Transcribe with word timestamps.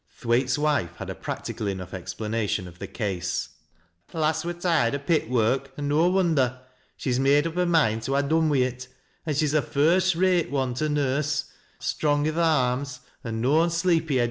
Thwaite'* 0.19 0.57
wife 0.57 0.95
had 0.95 1.11
a 1.11 1.13
practical 1.13 1.67
enough 1.67 1.93
explanation 1.93 2.67
of 2.67 2.79
the 2.79 2.87
case. 2.87 3.49
"Th' 4.09 4.15
lass 4.15 4.43
wur 4.43 4.53
tired 4.53 4.95
o' 4.95 4.97
pit 4.97 5.29
work; 5.29 5.71
an' 5.77 5.89
no 5.89 6.09
wonder. 6.09 6.59
Siio'. 6.97 7.19
maoe 7.19 7.45
up 7.45 7.53
her 7.53 7.67
moind 7.67 8.01
to 8.05 8.15
ha' 8.15 8.27
done 8.27 8.49
wi' 8.49 8.63
it; 8.63 8.87
an' 9.27 9.35
she's 9.35 9.53
a 9.53 9.61
iirst 9.61 10.15
j'slc 10.15 10.49
)ne 10.69 10.73
to 10.73 10.89
nurse,— 10.89 11.51
strong 11.79 12.27
i' 12.27 12.31
the 12.31 12.41
arms, 12.41 13.01
an' 13.23 13.41
noan 13.41 13.69
sleepy 13.69 14.15
lieade*! 14.15 14.19